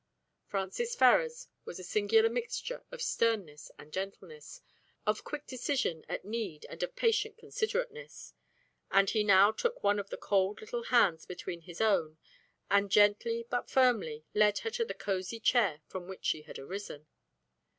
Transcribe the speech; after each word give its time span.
Francis 0.47 0.95
Ferrars 0.95 1.47
was 1.63 1.77
a 1.77 1.83
singular 1.83 2.27
mixture 2.27 2.83
of 2.91 3.03
sternness 3.03 3.69
and 3.77 3.93
gentleness, 3.93 4.59
of 5.05 5.23
quick 5.23 5.45
decision 5.45 6.03
at 6.09 6.25
need 6.25 6.65
and 6.71 6.81
of 6.81 6.95
patient 6.95 7.37
considerateness, 7.37 8.33
and 8.89 9.11
he 9.11 9.23
now 9.23 9.51
took 9.51 9.83
one 9.83 9.99
of 9.99 10.09
the 10.09 10.17
cold 10.17 10.59
little 10.59 10.85
hands 10.85 11.27
between 11.27 11.61
his 11.61 11.79
own, 11.79 12.17
and 12.67 12.89
gently 12.89 13.45
but 13.47 13.69
firmly 13.69 14.25
led 14.33 14.57
her 14.57 14.71
to 14.71 14.83
the 14.83 14.95
cosy 14.95 15.39
chair 15.39 15.81
from 15.85 16.07
which 16.07 16.25
she 16.25 16.41
had 16.41 16.57
arisen. 16.57 17.05